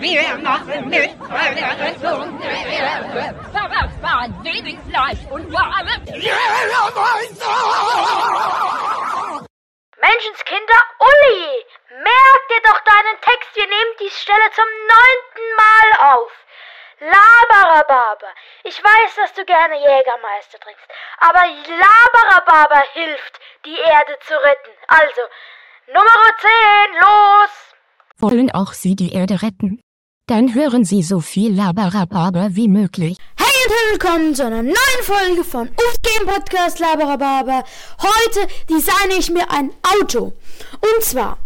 [0.00, 1.94] Wir machen mit eine
[3.52, 5.90] Das war wenig Fleisch und warme.
[10.00, 11.64] Menschenskinder, Uli,
[12.02, 13.54] merk dir doch deinen Text.
[13.54, 16.32] Wir nehmen die Stelle zum neunten Mal auf.
[17.00, 18.32] Laberababer.
[18.64, 20.86] Ich weiß, dass du gerne Jägermeister trinkst,
[21.18, 24.70] aber Laberababer hilft, die Erde zu retten.
[24.88, 25.20] Also,
[25.88, 27.50] Nummer 10, los!
[28.18, 29.82] Wollen auch Sie die Erde retten?
[30.30, 33.16] Dann hören Sie so viel Laberababer wie möglich.
[33.36, 37.64] Hey und willkommen zu einer neuen Folge von Ufgame Podcast Laberababer.
[38.00, 40.32] Heute designe ich mir ein Auto.
[40.80, 41.36] Und zwar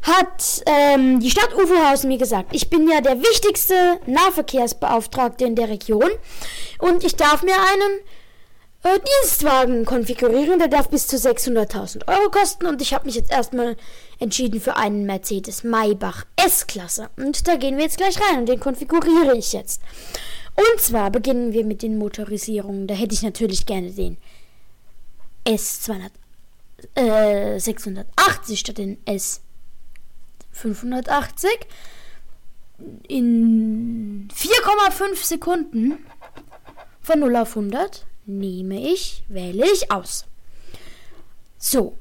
[0.00, 5.68] hat ähm, die Stadt Uferhausen mir gesagt, ich bin ja der wichtigste Nahverkehrsbeauftragte in der
[5.68, 6.08] Region
[6.78, 8.00] und ich darf mir einen
[8.82, 10.58] äh, Dienstwagen konfigurieren.
[10.58, 13.76] Der darf bis zu 600.000 Euro kosten und ich habe mich jetzt erstmal
[14.18, 17.10] entschieden für einen Mercedes Maybach S-Klasse.
[17.16, 19.82] Und da gehen wir jetzt gleich rein und den konfiguriere ich jetzt.
[20.54, 22.86] Und zwar beginnen wir mit den Motorisierungen.
[22.86, 24.18] Da hätte ich natürlich gerne den
[25.46, 26.10] S200,
[26.94, 29.40] äh, 680 statt den S
[30.52, 31.50] 580
[33.08, 36.04] in 4,5 Sekunden
[37.00, 40.26] von 0 auf 100 nehme ich, wähle ich aus.
[41.58, 41.96] So,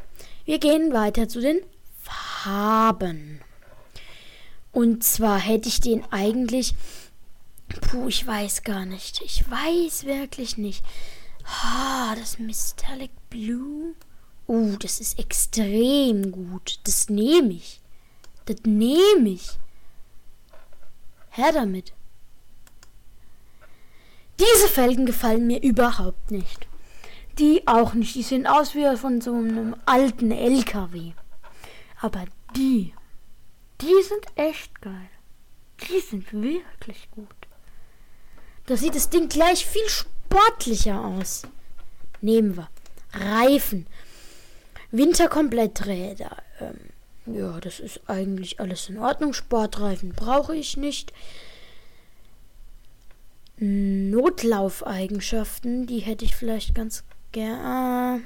[0.46, 1.62] wir gehen weiter zu den
[1.98, 3.42] Farben.
[4.72, 6.76] Und zwar hätte ich den eigentlich.
[7.82, 9.22] Puh, ich weiß gar nicht.
[9.22, 10.84] Ich weiß wirklich nicht.
[11.46, 13.94] Ah, das Metallic Blue.
[14.48, 16.80] Uh, das ist extrem gut.
[16.84, 17.80] Das nehme ich.
[18.46, 19.52] Das nehme ich.
[21.30, 21.94] Her damit.
[24.42, 26.68] Diese Felgen gefallen mir überhaupt nicht.
[27.38, 28.16] Die auch nicht.
[28.16, 31.12] Die sehen aus wie von so einem alten LKW.
[32.00, 32.26] Aber
[32.56, 32.94] die,
[33.82, 35.10] die sind echt geil.
[35.88, 37.28] Die sind wirklich gut.
[38.66, 41.44] Da sieht das Ding gleich viel sportlicher aus.
[42.22, 42.70] Nehmen wir.
[43.14, 43.86] Reifen.
[44.90, 46.38] Winterkompletträder.
[46.60, 49.34] Ähm, ja, das ist eigentlich alles in Ordnung.
[49.34, 51.14] Sportreifen brauche ich nicht.
[53.62, 58.24] Notlaufeigenschaften, die hätte ich vielleicht ganz gern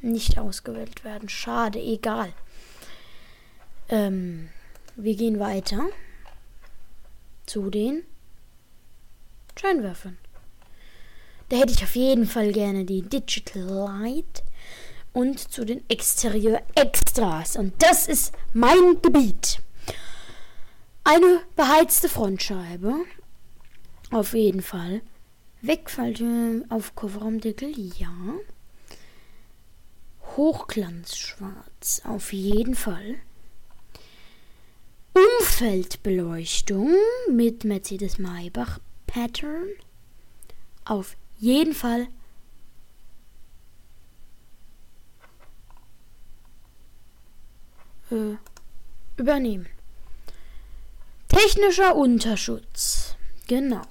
[0.00, 1.28] nicht ausgewählt werden.
[1.28, 2.32] Schade, egal.
[3.90, 4.48] Ähm,
[4.96, 5.90] wir gehen weiter
[7.44, 8.02] zu den
[9.60, 10.16] Scheinwerfern.
[11.50, 14.42] Da hätte ich auf jeden Fall gerne die Digital Light
[15.12, 17.56] und zu den Exterieur Extras.
[17.56, 19.60] Und das ist mein Gebiet.
[21.04, 23.04] Eine beheizte Frontscheibe.
[24.10, 25.02] Auf jeden Fall.
[25.60, 28.12] Wegfalltür auf Kofferraumdeckel, ja.
[30.36, 33.16] Hochglanzschwarz, auf jeden Fall.
[35.40, 36.94] Umfeldbeleuchtung
[37.30, 39.66] mit Mercedes Maybach Pattern.
[40.84, 42.06] Auf jeden Fall
[48.10, 48.36] äh,
[49.16, 49.66] übernehmen.
[51.28, 53.16] Technischer Unterschutz.
[53.48, 53.82] Genau.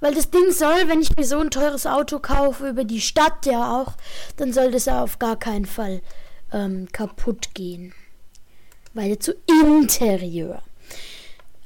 [0.00, 3.46] Weil das Ding soll, wenn ich mir so ein teures Auto kaufe, über die Stadt
[3.46, 3.94] ja auch,
[4.36, 6.00] dann soll das auf gar keinen Fall
[6.52, 7.94] ähm, kaputt gehen.
[8.94, 10.62] Weil zu Interieur.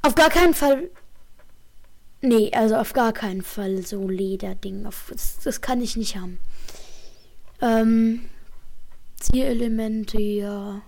[0.01, 0.89] Auf gar keinen Fall.
[2.21, 4.85] Nee, also auf gar keinen Fall so Lederding.
[4.85, 6.39] Auf, das, das kann ich nicht haben.
[7.61, 8.29] Ähm,
[9.17, 10.81] Zierelemente, ja.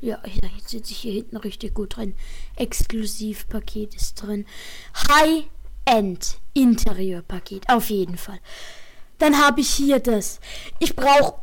[0.00, 2.14] Ja, da sitze ich hier hinten richtig gut drin.
[2.56, 4.44] Exklusivpaket ist drin.
[5.88, 8.38] High-End Interieurpaket, auf jeden Fall.
[9.18, 10.40] Dann habe ich hier das.
[10.78, 11.34] Ich brauche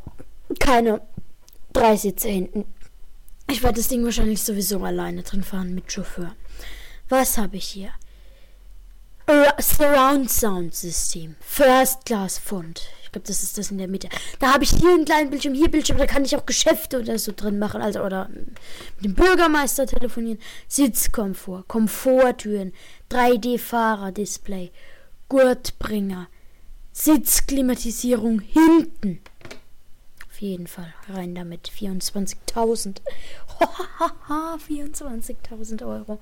[0.59, 1.01] keine
[1.73, 2.65] drei Sitze hinten.
[3.49, 6.35] Ich werde das Ding wahrscheinlich sowieso alleine drin fahren mit Chauffeur.
[7.09, 7.91] Was habe ich hier?
[9.59, 11.35] Surround Sound System.
[11.39, 12.89] First Class Font.
[13.03, 14.09] Ich glaube, das ist das in der Mitte.
[14.39, 17.17] Da habe ich hier einen kleinen Bildschirm, hier Bildschirm, da kann ich auch Geschäfte oder
[17.19, 17.81] so drin machen.
[17.81, 20.39] Also, oder mit dem Bürgermeister telefonieren.
[20.67, 22.73] Sitzkomfort, Komforttüren,
[23.11, 24.71] 3D-Fahrerdisplay,
[25.27, 26.27] Gurtbringer,
[26.93, 29.21] Sitzklimatisierung hinten.
[30.29, 31.69] Auf jeden Fall rein damit.
[31.69, 33.01] 24.000.
[34.67, 36.19] 24.000 Euro.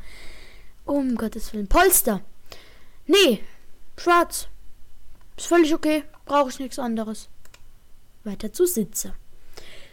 [0.86, 1.68] Um Gottes Willen.
[1.68, 2.21] Polster.
[3.06, 3.44] Nee,
[3.95, 4.47] schwarz.
[5.38, 6.03] Ist völlig okay.
[6.25, 7.30] Brauche ich nichts anderes.
[8.24, 9.13] Weiter zu Sitze.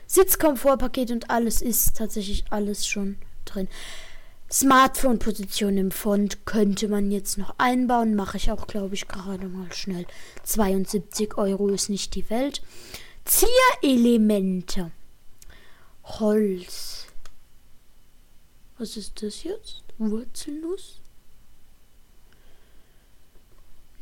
[0.07, 3.69] Sitzkomfortpaket und alles ist tatsächlich alles schon drin.
[4.51, 8.15] Smartphone-Position im Fond könnte man jetzt noch einbauen.
[8.15, 10.07] Mache ich auch, glaube ich, gerade mal schnell.
[10.45, 12.63] 72 Euro ist nicht die Welt.
[13.25, 14.93] Zierelemente.
[16.05, 17.07] Holz.
[18.79, 19.83] Was ist das jetzt?
[19.99, 21.01] Wurzelnuss?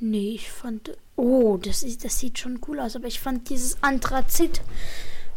[0.01, 0.97] Nee, ich fand.
[1.17, 4.61] Oh, das, ist, das sieht schon cool aus, aber ich fand dieses Anthrazit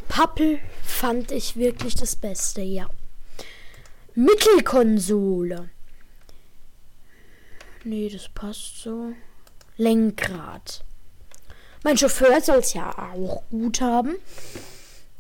[0.07, 2.89] Pappel fand ich wirklich das Beste, ja.
[4.18, 5.69] Mittelkonsole.
[7.84, 9.14] Nee, das passt so.
[9.78, 10.84] Lenkrad.
[11.84, 14.16] Mein Chauffeur soll es ja auch gut haben.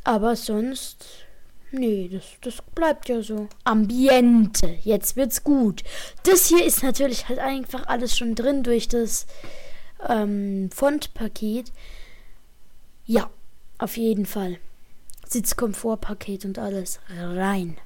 [0.03, 1.27] Aber sonst.
[1.71, 3.47] Nee, das, das bleibt ja so.
[3.65, 4.79] Ambiente.
[4.81, 5.83] Jetzt wird's gut.
[6.23, 9.27] Das hier ist natürlich halt einfach alles schon drin durch das
[10.09, 11.71] ähm, Fontpaket.
[13.05, 13.29] Ja,
[13.77, 14.57] auf jeden Fall.
[15.27, 17.77] Sitzkomfortpaket und alles rein.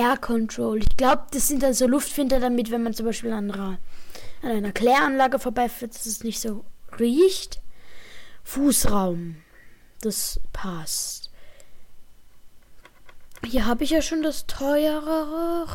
[0.00, 0.78] Air Control.
[0.78, 3.78] Ich glaube, das sind dann so Luftfilter damit, wenn man zum Beispiel an einer,
[4.42, 6.64] an einer Kläranlage vorbeifährt, dass es nicht so
[6.98, 7.60] riecht.
[8.42, 9.36] Fußraum.
[10.00, 11.30] Das passt.
[13.44, 15.66] Hier habe ich ja schon das teurere.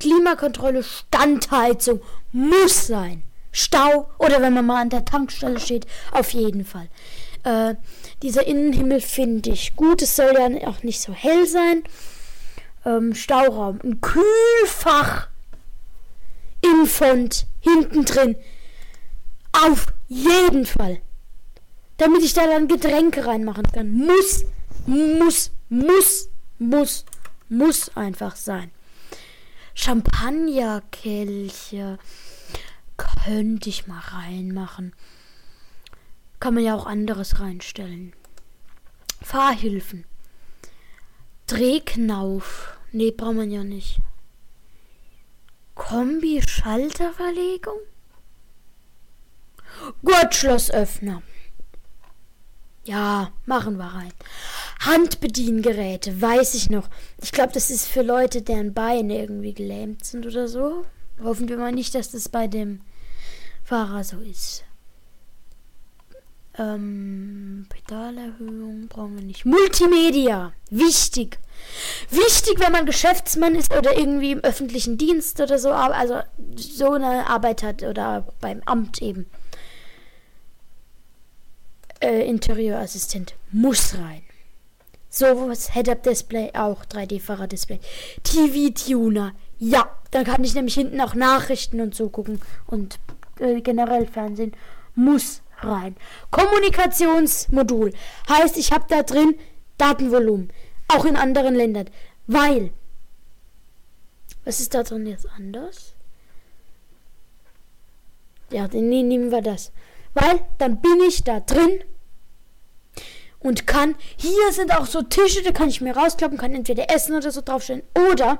[0.00, 2.00] Klimakontrolle, Standheizung
[2.32, 3.22] muss sein.
[3.52, 6.88] Stau oder wenn man mal an der Tankstelle steht, auf jeden Fall.
[7.44, 7.76] Äh,
[8.22, 10.02] dieser Innenhimmel finde ich gut.
[10.02, 11.84] Es soll ja auch nicht so hell sein.
[12.88, 15.28] Ähm, Stauraum, ein Kühlfach
[16.62, 18.34] im Fond, hinten drin.
[19.52, 21.02] Auf jeden Fall.
[21.98, 23.92] Damit ich da dann Getränke reinmachen kann.
[23.92, 24.46] Muss,
[24.86, 27.04] muss, muss, muss,
[27.50, 28.70] muss einfach sein.
[29.74, 31.98] Champagnerkelche
[32.96, 34.94] könnte ich mal reinmachen.
[36.40, 38.14] Kann man ja auch anderes reinstellen.
[39.20, 40.06] Fahrhilfen.
[41.46, 42.77] Drehknauf.
[42.92, 43.98] Nee, braucht man ja nicht.
[45.74, 47.80] Kombi-Schalterverlegung?
[50.02, 51.22] Gurtschlossöffner.
[52.84, 54.12] Ja, machen wir rein.
[54.80, 56.88] Handbediengeräte, weiß ich noch.
[57.20, 60.86] Ich glaube, das ist für Leute, deren Beine irgendwie gelähmt sind oder so.
[61.22, 62.80] Hoffen wir mal nicht, dass das bei dem
[63.62, 64.64] Fahrer so ist.
[66.58, 69.44] Ähm, Pedalerhöhung brauchen wir nicht.
[69.44, 71.38] Multimedia, wichtig.
[72.10, 76.20] Wichtig, wenn man Geschäftsmann ist oder irgendwie im öffentlichen Dienst oder so, also
[76.56, 79.26] so eine Arbeit hat oder beim Amt eben.
[82.00, 84.22] Äh, Interieurassistent muss rein.
[85.10, 87.80] So was Head-Up-Display auch 3D-Fahrer-Display.
[88.24, 92.98] TV-Tuner, ja, dann kann ich nämlich hinten auch Nachrichten und so gucken und
[93.38, 94.52] äh, generell Fernsehen
[94.94, 95.96] muss rein.
[96.30, 97.92] Kommunikationsmodul
[98.28, 99.34] heißt, ich habe da drin
[99.76, 100.52] Datenvolumen,
[100.88, 101.90] auch in anderen Ländern,
[102.26, 102.70] weil
[104.44, 105.94] was ist da drin jetzt anders?
[108.50, 109.72] Ja, dann nehmen wir das.
[110.14, 111.84] Weil dann bin ich da drin
[113.40, 113.94] und kann.
[114.16, 117.42] Hier sind auch so Tische, da kann ich mir rausklappen, kann entweder Essen oder so
[117.42, 117.82] draufstellen.
[118.10, 118.38] Oder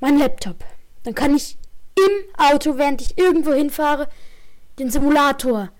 [0.00, 0.64] mein Laptop.
[1.04, 1.58] Dann kann ich
[1.96, 4.08] im Auto, während ich irgendwo hinfahre,
[4.78, 5.70] den Simulator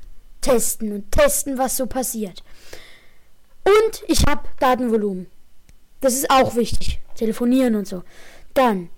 [0.41, 2.43] testen und testen, was so passiert.
[3.65, 5.27] Und ich habe Datenvolumen.
[6.01, 7.01] Das ist auch wichtig.
[7.15, 8.03] Telefonieren und so.
[8.55, 8.91] Dann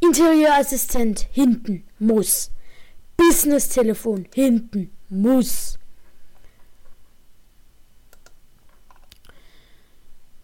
[0.00, 2.50] Interieurassistent hinten muss.
[3.16, 5.78] Business-Telefon hinten muss.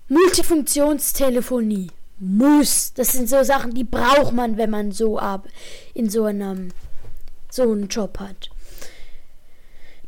[0.08, 2.92] Multifunktionstelefonie muss.
[2.94, 5.48] Das sind so Sachen, die braucht man, wenn man so ab
[5.94, 6.72] in so einem
[7.50, 8.50] so einen Job hat.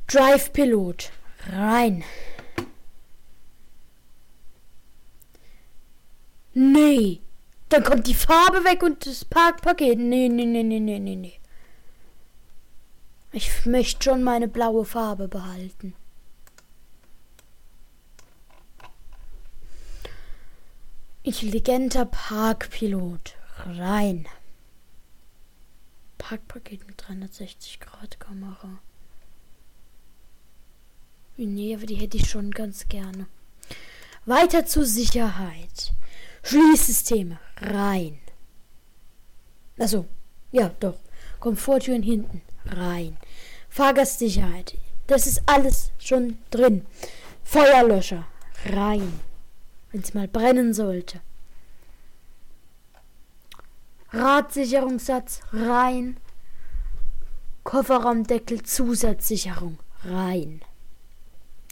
[0.07, 1.11] Drive Pilot
[1.51, 2.05] rein.
[6.55, 7.21] Nee.
[7.69, 9.99] Dann kommt die Farbe weg und das Parkpaket.
[9.99, 11.41] Nee, nee, nee, nee, nee, nee.
[13.33, 15.95] Ich möchte schon meine blaue Farbe behalten.
[21.25, 23.37] Intelligenter Parkpilot.
[23.65, 24.27] Rein.
[26.19, 28.81] Parkpaket mit 360 Grad Kamera.
[31.37, 33.27] Nee, aber die hätte ich schon ganz gerne.
[34.27, 35.93] Weiter zur Sicherheit.
[36.43, 37.39] Schließsysteme.
[37.57, 38.19] Rein.
[39.79, 40.07] Also,
[40.51, 40.99] ja, doch.
[41.39, 42.43] Komforttüren hinten.
[42.67, 43.17] Rein.
[43.69, 44.77] Fahrgastsicherheit.
[45.07, 46.85] Das ist alles schon drin.
[47.45, 48.27] Feuerlöscher.
[48.67, 49.21] Rein
[49.93, 51.21] wenn es mal brennen sollte.
[54.11, 56.17] Radsicherungssatz rein.
[57.65, 60.63] Kofferraumdeckel Zusatzsicherung rein.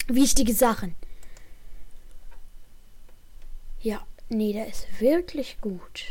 [0.07, 0.95] Wichtige Sachen.
[3.81, 6.05] Ja, nee, der ist wirklich gut.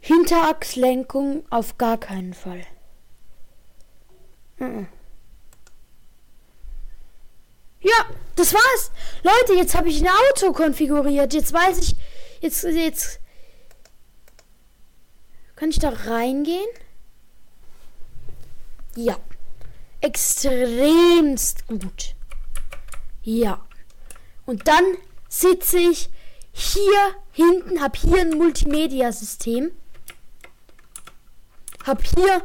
[0.00, 2.66] Hinterachslenkung auf gar keinen Fall.
[7.82, 8.90] Ja, das war's.
[9.22, 11.34] Leute, jetzt habe ich ein Auto konfiguriert.
[11.34, 11.96] Jetzt weiß ich,
[12.40, 13.20] jetzt, jetzt,
[15.56, 16.68] kann ich da reingehen?
[18.96, 19.16] Ja.
[20.00, 22.14] Extremst gut.
[23.22, 23.64] Ja.
[24.44, 24.84] Und dann
[25.28, 26.10] sitze ich
[26.52, 29.70] hier hinten, habe hier ein Multimedia-System.
[31.86, 32.44] Habe hier